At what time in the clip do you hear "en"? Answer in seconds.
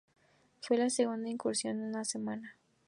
1.77-1.83